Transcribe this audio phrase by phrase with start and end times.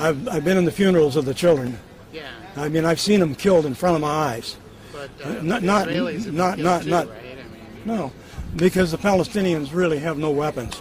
[0.00, 1.78] I've, I've been in the funerals of the children.
[2.12, 4.56] Yeah, I mean, I've seen them killed in front of my eyes.
[4.92, 7.16] but uh, Not- not- not- not- too, not- right?
[7.16, 7.46] I mean,
[7.84, 8.12] No,
[8.56, 10.80] because the Palestinians really have no weapons.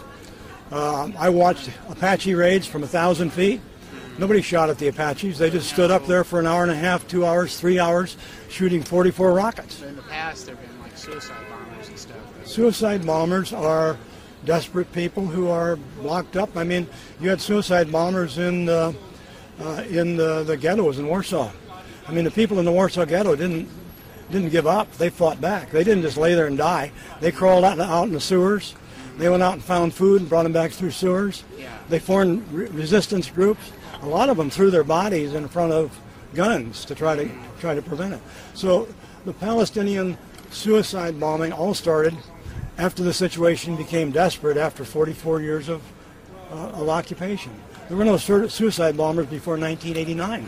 [0.71, 3.61] Uh, I watched Apache raids from a thousand feet.
[4.17, 5.37] Nobody shot at the Apaches.
[5.37, 8.17] They just stood up there for an hour and a half, two hours, three hours,
[8.49, 9.81] shooting 44 rockets.
[9.81, 12.17] in the past there have been like suicide bombers and stuff.
[12.45, 13.97] Suicide bombers are
[14.45, 16.55] desperate people who are locked up.
[16.57, 16.87] I mean,
[17.21, 18.91] you had suicide bombers in uh,
[19.59, 21.51] uh, in the, the ghettos in Warsaw.
[22.07, 23.69] I mean, the people in the Warsaw ghetto didn't
[24.31, 24.91] didn't give up.
[24.93, 25.71] They fought back.
[25.71, 26.91] They didn't just lay there and die.
[27.19, 28.75] They crawled out, out in the sewers.
[29.17, 31.43] They went out and found food and brought them back through sewers.
[31.89, 33.71] They formed re- resistance groups.
[34.01, 35.99] A lot of them threw their bodies in front of
[36.33, 37.29] guns to try to
[37.59, 38.21] try to prevent it.
[38.53, 38.87] So
[39.25, 40.17] the Palestinian
[40.51, 42.15] suicide bombing all started
[42.77, 45.81] after the situation became desperate after 44 years of,
[46.51, 47.51] uh, of occupation.
[47.89, 50.47] There were no suicide bombers before 1989.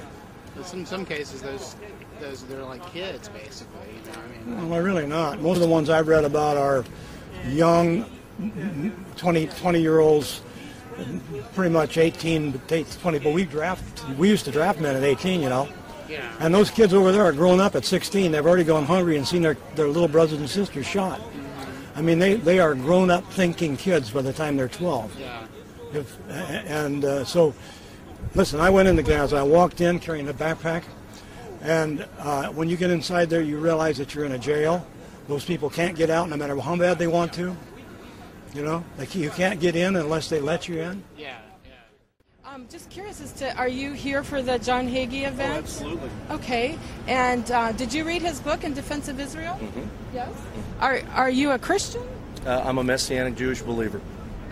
[0.74, 1.76] In some cases, those
[2.20, 3.80] those they're like kids basically.
[3.96, 5.42] You know, I mean, Well, they're really not.
[5.42, 6.86] Most of the ones I've read about are
[7.48, 8.06] young
[9.18, 10.42] 20, 20 year olds,
[11.56, 13.20] pretty much 18 to 20.
[13.20, 15.68] But we draft, we used to draft men at 18, you know.
[16.08, 16.32] yeah.
[16.40, 18.32] And those kids over there are growing up at 16.
[18.32, 21.20] They've already gone hungry and seen their, their little brothers and sisters shot.
[21.96, 25.20] I mean, they, they are grown up thinking kids by the time they're 12.
[25.20, 25.46] yeah.
[25.94, 27.54] If, and uh, so,
[28.36, 29.38] listen, I went into Gaza.
[29.38, 30.84] I walked in carrying a backpack.
[31.62, 34.86] And uh, when you get inside there, you realize that you're in a jail.
[35.28, 37.56] Those people can't get out no matter how bad they want to.
[38.54, 41.04] You know, like you can't get in unless they let you in.
[41.18, 42.52] Yeah, yeah.
[42.52, 45.64] Um, just curious as to, are you here for the John Hagee event?
[45.64, 46.10] Absolutely.
[46.32, 46.78] Okay.
[47.08, 49.54] And uh, did you read his book in Defense of Israel?
[49.54, 50.16] Mm-hmm.
[50.16, 50.32] Yes.
[50.82, 52.02] Are Are you a Christian?
[52.46, 54.02] Uh, I'm a Messianic Jewish believer.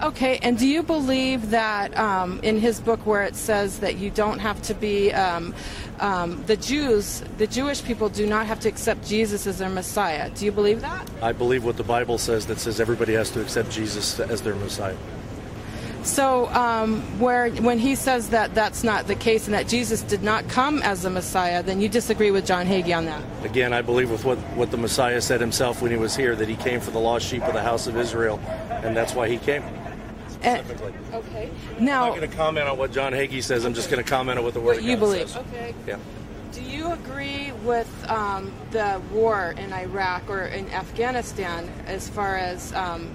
[0.01, 0.39] Okay.
[0.41, 4.39] And do you believe that um, in his book where it says that you don't
[4.39, 5.53] have to be um,
[5.99, 10.29] um, the Jews, the Jewish people do not have to accept Jesus as their Messiah?
[10.29, 11.09] Do you believe that?
[11.21, 14.55] I believe what the Bible says that says everybody has to accept Jesus as their
[14.55, 14.95] Messiah.
[16.03, 20.23] So, um, where when he says that that's not the case and that Jesus did
[20.23, 23.21] not come as the Messiah, then you disagree with John Hagee on that.
[23.43, 26.47] Again, I believe with what, what the Messiah said himself when he was here that
[26.47, 28.39] he came for the lost sheep of the house of Israel,
[28.81, 29.61] and that's why he came.
[30.41, 30.93] And- Specifically.
[31.13, 31.49] okay.
[31.77, 33.65] I'm not going to comment on what John Hagee says.
[33.65, 35.29] I'm just going to comment on what the Word what of you God believe.
[35.29, 35.43] says.
[35.53, 35.73] Okay.
[35.85, 35.97] Yeah.
[36.51, 42.73] Do you agree with um, the war in Iraq or in Afghanistan as far as
[42.73, 43.13] um,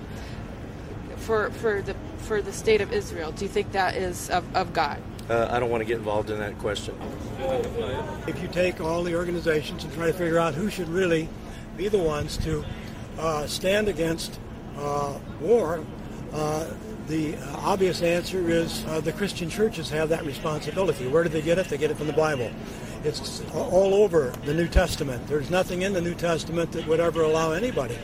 [1.17, 3.33] for for the for the state of Israel?
[3.33, 5.03] Do you think that is of, of God?
[5.29, 6.95] Uh, I don't want to get involved in that question.
[8.27, 11.29] If you take all the organizations and try to figure out who should really
[11.77, 12.65] be the ones to
[13.19, 14.39] uh, stand against
[14.77, 15.85] uh, war,
[16.35, 16.67] uh,
[17.07, 21.07] the uh, obvious answer is uh, the Christian churches have that responsibility.
[21.07, 21.69] Where do they get it?
[21.69, 22.51] They get it from the Bible.
[23.05, 25.27] It's all over the New Testament.
[25.27, 27.99] There's nothing in the New Testament that would ever allow anybody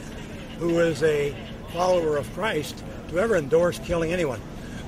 [0.58, 1.35] who is a
[1.73, 4.41] follower of Christ to ever endorse killing anyone.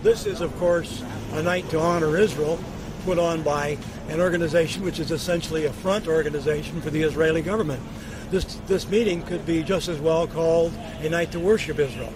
[0.02, 2.58] This is, of course, a night to honor Israel
[3.04, 7.82] put on by an organization which is essentially a front organization for the Israeli government.
[8.30, 12.12] This, this meeting could be just as well called a night to worship Israel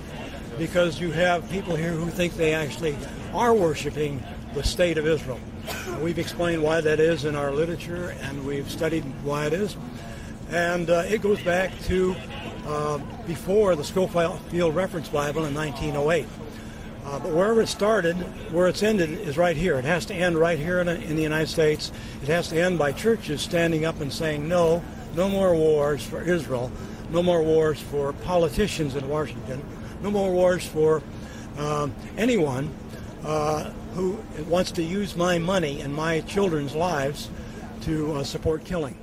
[0.59, 2.97] because you have people here who think they actually
[3.35, 4.23] are worshiping
[4.55, 5.41] the state of Israel.
[6.01, 9.77] We've explained why that is in our literature and we've studied why it is.
[10.51, 12.15] And uh, it goes back to
[12.67, 16.27] uh, before the Scofield Reference Bible in 1908.
[17.05, 18.17] Uh, but wherever it started,
[18.53, 19.79] where it's ended is right here.
[19.79, 21.93] It has to end right here in, in the United States.
[22.23, 24.83] It has to end by churches standing up and saying, no,
[25.15, 26.73] no more wars for Israel,
[27.11, 29.63] no more wars for politicians in Washington,
[30.03, 31.03] no more wars for
[31.59, 32.71] um, anyone
[33.25, 37.31] uh, who wants to use my money and my children's lives
[37.83, 38.97] to uh, support killing.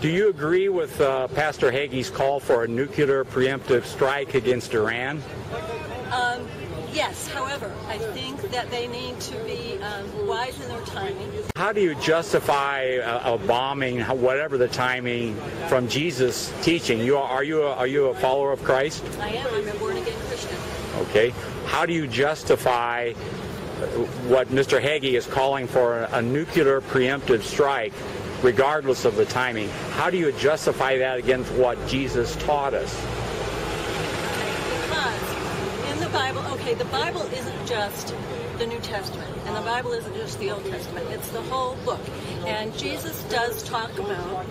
[0.00, 5.22] Do you agree with uh, Pastor Hagee's call for a nuclear preemptive strike against Iran?
[6.98, 11.30] Yes, however, I think that they need to be um, wise in their timing.
[11.54, 15.36] How do you justify a, a bombing, whatever the timing,
[15.68, 16.98] from Jesus' teaching?
[16.98, 19.04] You are, are you a, are you a follower of Christ?
[19.20, 19.46] I am.
[19.54, 20.58] I'm a born again Christian.
[21.02, 21.30] Okay.
[21.66, 23.12] How do you justify
[24.26, 24.82] what Mr.
[24.82, 27.92] Hagee is calling for a, a nuclear preemptive strike,
[28.42, 29.68] regardless of the timing?
[29.92, 32.92] How do you justify that against what Jesus taught us?
[36.08, 38.14] The Bible, okay, the Bible isn't just
[38.56, 41.06] the New Testament, and the Bible isn't just the Old Testament.
[41.10, 42.00] It's the whole book.
[42.46, 44.46] And Jesus does talk about,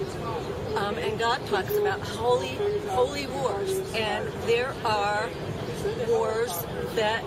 [0.76, 2.60] um, and God talks about holy,
[2.90, 3.80] holy wars.
[3.96, 5.28] And there are
[6.08, 6.64] wars
[6.94, 7.24] that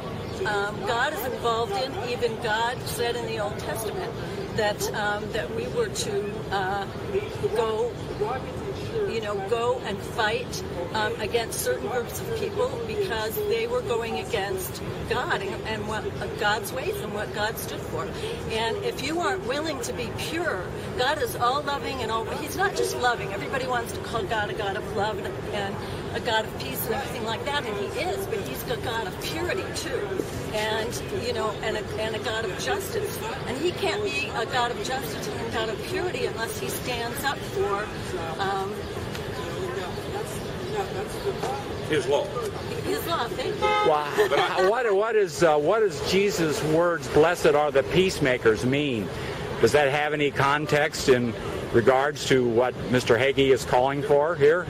[0.47, 1.93] um, God is involved in.
[2.09, 4.13] Even God said in the Old Testament
[4.55, 6.87] that um, that we were to uh,
[7.57, 7.93] go
[9.11, 10.63] you know, go and fight
[10.95, 16.05] um, against certain groups of people because they were going against God and, and what
[16.05, 18.09] uh, God's ways and what God stood for.
[18.51, 20.65] And if you aren't willing to be pure,
[20.99, 22.25] God is all loving and all.
[22.25, 23.33] He's not just loving.
[23.33, 25.75] Everybody wants to call God a God of love and, and
[26.15, 28.27] a God of peace and everything like that, and He is.
[28.27, 30.09] But He's a God of purity too,
[30.53, 33.19] and you know, and a, and a God of justice.
[33.47, 36.69] And He can't be a God of justice and a God of purity unless He
[36.69, 37.87] stands up for.
[38.41, 38.75] Um,
[41.89, 42.25] His law.
[42.85, 43.61] his law, thank you.
[43.61, 49.09] Well, what, what, is, uh, what does Jesus' words, blessed are the peacemakers, mean?
[49.61, 51.35] Does that have any context in
[51.73, 53.19] regards to what Mr.
[53.19, 54.67] Hagee is calling for here?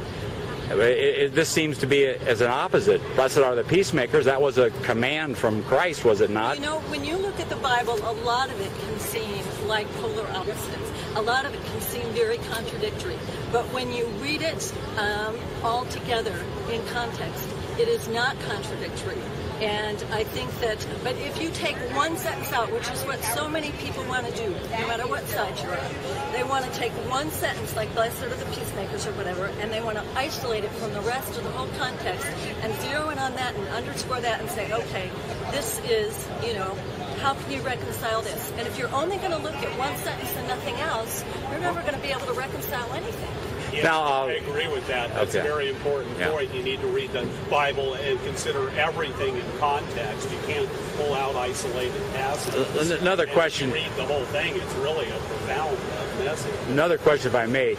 [0.71, 3.01] It, it, this seems to be as an opposite.
[3.17, 4.25] Blessed are the peacemakers.
[4.25, 6.57] That was a command from Christ, was it not?
[6.57, 9.89] You know, when you look at the Bible, a lot of it can seem like
[9.95, 10.90] polar opposites.
[11.17, 13.19] A lot of it can seem very contradictory.
[13.53, 17.49] But when you read it um, all together in context,
[17.79, 19.19] it is not contradictory.
[19.61, 23.49] And I think that, but if you take one sentence out, which is what so
[23.49, 26.93] many people want to do, no matter what side you're on, they want to take
[27.11, 30.71] one sentence, like blessed are the peacemakers or whatever, and they want to isolate it
[30.73, 32.27] from the rest of the whole context
[32.63, 35.11] and zero in on that and underscore that and say, okay,
[35.51, 36.75] this is, you know,
[37.21, 38.51] how can you reconcile this?
[38.57, 41.81] And if you're only going to look at one sentence and nothing else, you're never
[41.83, 43.29] going to be able to reconcile anything.
[43.73, 45.15] Yes, Now, uh, I agree with that.
[45.15, 45.39] That's okay.
[45.39, 46.31] a very important Yeah.
[46.31, 46.53] point.
[46.53, 50.29] You need to read the Bible and consider everything in context.
[50.31, 52.91] You can't pull out isolated passages.
[52.91, 53.71] Uh, another And question.
[53.71, 54.57] If you read the whole thing.
[54.57, 55.77] It's really a profound
[56.25, 56.53] message.
[56.69, 57.77] Another question, if I may.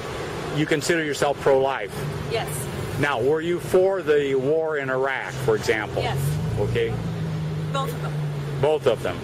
[0.56, 1.94] You consider yourself pro-life.
[2.32, 2.48] Yes.
[3.00, 6.02] Now, were you for the war in Iraq, for example?
[6.04, 6.18] Yes.
[6.60, 6.94] Okay,
[7.74, 8.14] Both of them.
[8.62, 9.18] both of them.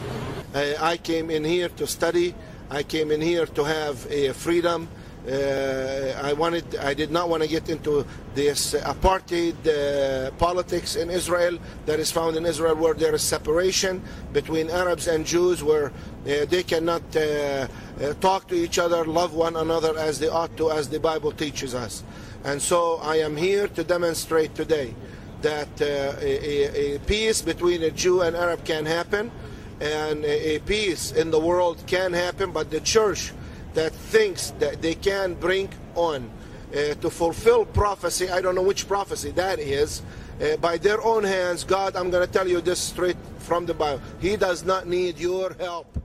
[0.58, 2.34] Uh, I came in here to study.
[2.72, 4.88] I came in here to have a freedom.
[5.24, 6.76] Uh, I wanted.
[6.78, 12.10] I did not want to get into this apartheid uh, politics in Israel that is
[12.12, 14.02] found in Israel, where there is separation
[14.34, 19.36] between Arabs and Jews, where uh, they cannot uh, uh, talk to each other, love
[19.36, 22.04] one another as they ought to, as the Bible teaches us.
[22.44, 24.96] And so I am here to demonstrate today
[25.44, 29.30] that a- a peace between a Jew and Arab can happen
[29.80, 33.32] and a peace in the world can happen, but the church
[33.74, 36.30] that thinks that they can bring on
[36.72, 40.02] uh, to fulfill prophecy, I don't know which prophecy that is,
[40.42, 43.74] uh, by their own hands, God, I'm going to tell you this straight from the
[43.74, 44.02] Bible.
[44.20, 45.98] He does not need your help.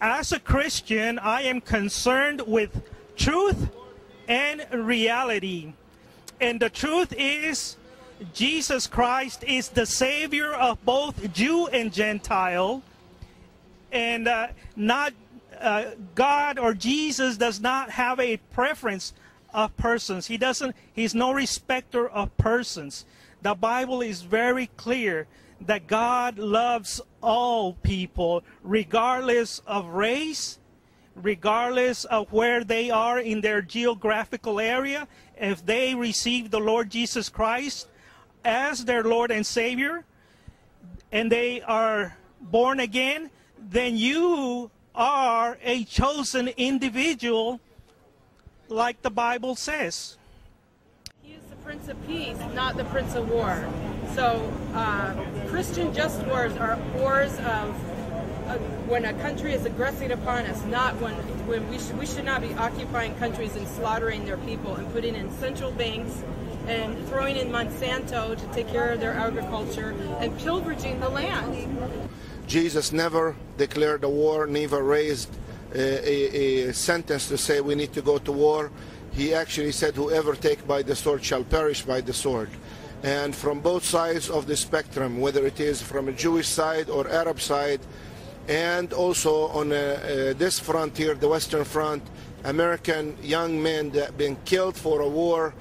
[0.00, 2.82] as a Christian, I am concerned with
[3.16, 3.70] truth
[4.28, 5.72] and reality.
[6.40, 7.76] And the truth is,
[8.32, 12.82] Jesus Christ is the Savior of both Jew and Gentile.
[13.92, 15.12] And uh, not
[15.60, 19.12] uh, God or Jesus does not have a preference
[19.52, 20.26] of persons.
[20.26, 20.74] He doesn't.
[20.92, 23.04] He's no respecter of persons.
[23.42, 25.26] The Bible is very clear
[25.60, 30.58] that God loves all people, regardless of race,
[31.14, 35.06] regardless of where they are in their geographical area.
[35.36, 37.88] If they receive the Lord Jesus Christ
[38.44, 40.04] as their Lord and Savior,
[41.12, 47.60] and they are born again, then you are a chosen individual,
[48.68, 50.16] like the Bible says.
[51.22, 53.66] He is the Prince of Peace, not the Prince of War.
[54.14, 55.14] So, uh,
[55.48, 57.74] Christian just wars are wars of
[58.46, 61.14] uh, when a country is aggressing upon us, not when
[61.46, 65.30] when we we should not be occupying countries and slaughtering their people and putting in
[65.38, 66.22] central banks
[66.66, 71.68] and throwing in Monsanto to take care of their agriculture and pillaging the land.
[72.46, 75.30] Jesus never declared a war, never raised
[75.74, 78.70] uh, a, a sentence to say we need to go to war.
[79.12, 82.50] He actually said, Whoever take by the sword shall perish by the sword.
[83.02, 87.08] And from both sides of the spectrum, whether it is from a Jewish side or
[87.08, 87.80] Arab side,
[88.48, 92.02] and also on uh, this front here, the Western Front,
[92.44, 95.54] American young men that have been killed for a war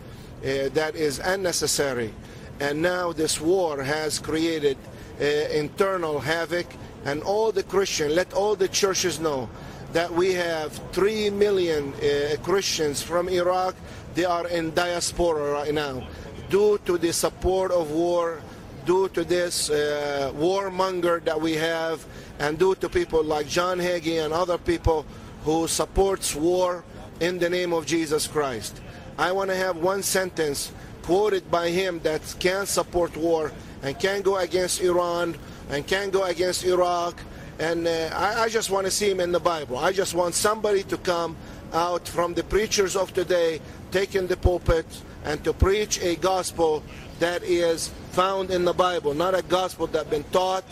[0.44, 2.14] that is unnecessary.
[2.60, 4.78] And now this war has created
[5.20, 6.68] uh, internal havoc.
[7.06, 9.50] And all the Christian, let all the churches know
[9.92, 13.76] that we have three million uh, Christians from Iraq.
[14.16, 16.08] They are in diaspora right now,
[16.50, 18.42] due to the support of war,
[18.86, 22.06] due to this uh, warmonger that we have,
[22.40, 25.06] and due to people like John Hagee and other people
[25.44, 26.84] who supports war
[27.20, 28.82] in the name of Jesus Christ.
[29.18, 30.72] I want to have one sentence
[31.04, 33.52] quoted by him that can support war,
[33.84, 35.36] and can't go against Iran
[35.70, 37.20] and can't go against Iraq.
[37.60, 39.78] And uh, I, I just want to see him in the Bible.
[39.78, 41.36] I just want somebody to come
[41.74, 43.60] out from the preachers of today,
[43.92, 44.86] taking the pulpit,
[45.26, 46.84] and to preach a gospel
[47.20, 50.64] that is found in the Bible, not a gospel that been taught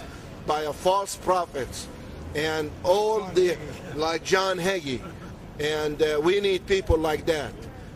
[0.47, 1.67] by a false prophet
[2.35, 3.57] and all the
[3.95, 5.01] like John Hagee.
[5.59, 7.53] And uh, we need people like that.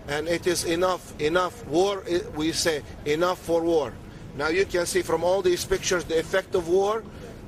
[0.07, 2.03] And it is enough, enough war,
[2.35, 3.93] we say, enough for war.
[4.38, 7.03] Now you can see from all these pictures the effect of war,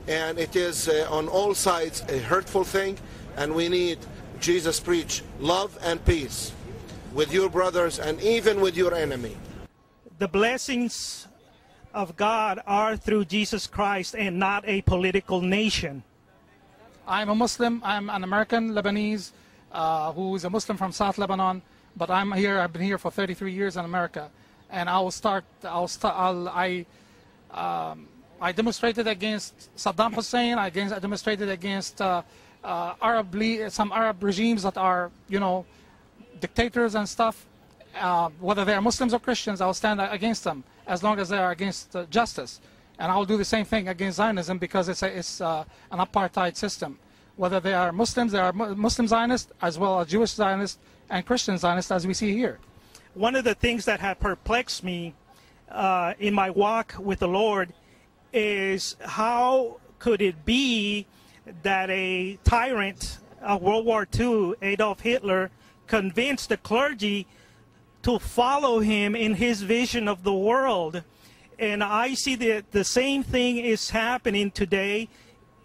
[0.08, 2.98] and it is uh, on all sides a hurtful thing,
[3.36, 4.00] and we need
[4.40, 6.54] Jesus preach love and peace
[7.14, 9.36] with your brothers and even with your enemy.
[10.18, 11.28] The blessings
[11.94, 16.04] of God are through Jesus Christ and not a political nation.
[17.08, 17.82] I'm a Muslim.
[17.84, 19.32] I'm an American Lebanese
[19.72, 21.62] uh, who is a Muslim from South Lebanon,
[21.98, 22.60] but I'm here.
[22.60, 24.30] I've been here for 33 years in America
[24.70, 25.46] and I will start.
[25.64, 26.16] I'll start.
[26.18, 26.86] I'll, I
[27.52, 28.08] um,
[28.40, 30.58] I demonstrated against Saddam Hussein.
[30.58, 32.22] I, against, I demonstrated against uh,
[32.64, 33.36] uh, Arab
[33.70, 35.66] some Arab regimes that are you know
[36.40, 37.46] dictators and stuff.
[37.96, 41.38] Uh, whether they are Muslims or Christians, I'll stand against them as long as they
[41.38, 42.62] are against uh, justice.
[43.00, 46.56] And I'll do the same thing against Zionism because it's, a, it's uh, an apartheid
[46.56, 47.00] system.
[47.38, 50.80] Whether they are Muslims, they are Muslim Zionists as well as Jewish Zionists
[51.10, 52.60] and Christian Zionists, as we see here
[53.18, 55.16] one of the things that had perplexed me
[55.72, 57.74] uh, in my walk with the Lord
[58.32, 61.08] is how could it be
[61.64, 65.50] that a tyrant of World War II, Adolf Hitler,
[65.88, 67.26] convinced the clergy
[68.04, 71.02] to follow him in his vision of the world.
[71.58, 75.10] And I see that the same thing is happening today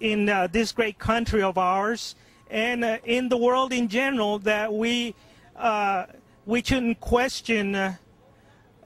[0.03, 2.17] in uh, this great country of ours
[2.51, 5.15] and uh, in the world in general that we
[5.57, 6.05] uh,
[6.45, 7.95] we shouldn't question uh,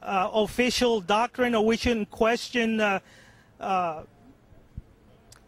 [0.02, 3.00] uh, official doctrine or we shouldn't question uh,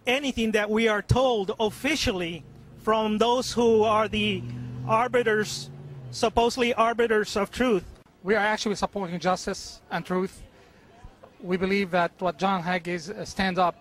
[0.07, 2.43] anything that we are told officially
[2.79, 4.43] from those who are the
[4.87, 5.69] arbiters,
[6.11, 7.85] supposedly arbiters of truth.
[8.23, 10.43] We are actually supporting justice and truth.
[11.43, 13.77] We believe that what John Hagee is uh, stand up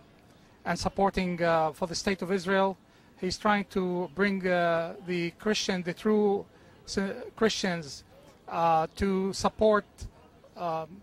[0.68, 2.78] and supporting uh, for the state of Israel.
[3.22, 4.46] He's trying to bring
[5.08, 6.46] the Christian, the true
[7.36, 8.04] Christians
[8.48, 9.86] uh, to support
[10.58, 11.02] um,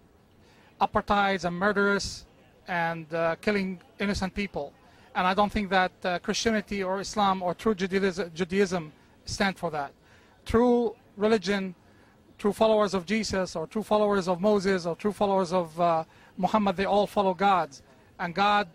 [0.80, 2.26] and murderers
[2.68, 4.72] and uh, killing innocent people.
[5.14, 8.92] And I don't think that uh, Christianity or Islam or true Judaism, Judaism
[9.24, 9.92] stand for that.
[10.44, 11.74] True religion,
[12.36, 16.04] true followers of Jesus or true followers of Moses or true followers of uh,
[16.36, 17.70] Muhammad, they all follow God.
[18.18, 18.68] And God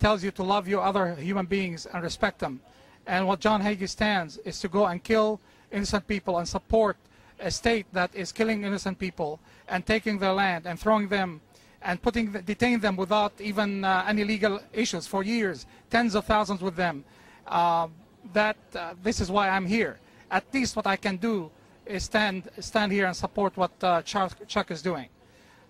[0.00, 2.60] tells you to love your other human beings and respect them.
[3.06, 5.40] And what John Hagee stands is to go and kill
[5.70, 6.96] innocent people and support
[7.38, 9.38] a state that is killing innocent people
[9.68, 11.40] and taking their land and throwing them
[11.82, 16.60] and putting detaining them without even uh, any legal issues for years, tens of thousands
[16.60, 17.04] with them.
[17.46, 17.88] Uh,
[18.34, 19.98] that uh, this is why I'm here.
[20.30, 21.50] At least what I can do
[21.86, 25.08] is stand stand here and support what uh, Chuck, Chuck, is doing.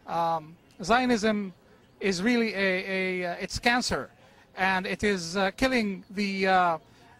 [0.07, 1.53] Um, Zionism
[2.01, 4.11] is really a, a uh, it's cancer,
[4.57, 6.79] and it is uh, killing the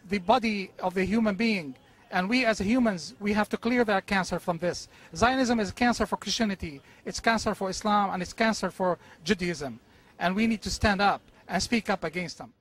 [0.09, 1.75] the body of the human being
[2.11, 4.89] and we as humans, we have to clear that cancer from this.
[5.15, 9.79] Zionism is cancer for Christianity, it's cancer for Islam, and it's cancer for Judaism.
[10.19, 12.53] And we need to stand up and speak up against them.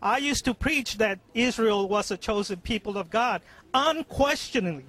[0.00, 3.42] I used to preach that Israel was a chosen people of God,
[3.72, 4.84] unquestioningly.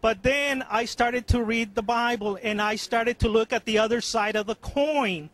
[0.00, 3.78] But then I started to read the Bible and I started to look at the
[3.78, 5.28] other side of the coin.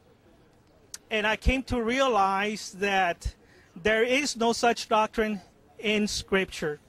[1.13, 3.33] And I came to realize that
[3.77, 5.41] there is no such doctrine
[5.79, 6.81] in Scripture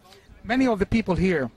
[0.43, 1.49] many of the people here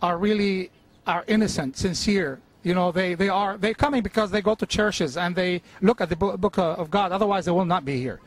[0.00, 0.70] are really
[1.06, 2.40] are innocent, sincere.
[2.62, 6.00] You know, they, they are they're coming because they go to churches and they look
[6.00, 7.12] at the book of God.
[7.12, 8.20] Otherwise, they will not be here.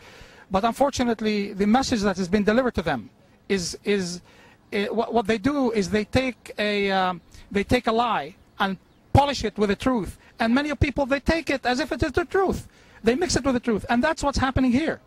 [0.52, 3.10] But unfortunately, the message that has been delivered to them
[3.48, 4.22] is is
[4.72, 7.22] it, what, what they do is they take a um,
[7.52, 8.78] they take a lie and
[9.14, 10.18] polish it with the truth.
[10.40, 12.68] And many of people they take it as if it is the truth.
[13.06, 15.00] They mix it with the truth, and that's what's happening here.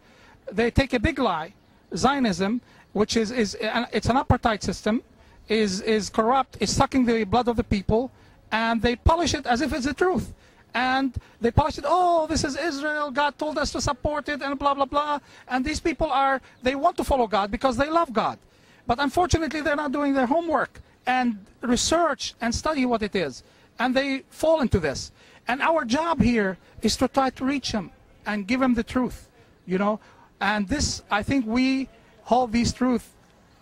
[0.53, 1.53] They take a big lie,
[1.97, 2.61] Zionism,
[2.93, 5.03] which is, is uh, it's an apartheid system,
[5.49, 8.13] is, is corrupt, is sucking the blood of the people,
[8.53, 10.33] and they polish it as if it's the truth.
[10.75, 14.57] And they polish it, oh, this is Israel, God told us to support it, and
[14.57, 15.19] blah, blah, blah.
[15.49, 18.39] And these people are, they want to follow God because they love God.
[18.87, 23.43] But unfortunately, they're not doing their homework and research and study what it is.
[23.81, 25.11] And they fall into this.
[25.49, 27.91] And our job here is to try to reach them
[28.27, 29.29] and give them the truth,
[29.67, 29.99] you know.
[30.41, 31.89] And this, I think we
[32.23, 33.09] hold these truths,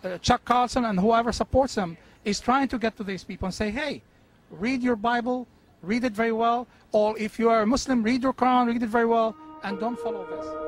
[0.03, 3.55] uh, Chuck Carlson and whoever supports him is trying to get to these people and
[3.55, 4.03] say, hey,
[4.51, 5.47] read your Bible,
[5.81, 8.89] read it very well, or if you are a Muslim, read your Quran, read it
[8.89, 10.66] very well, and don't follow this.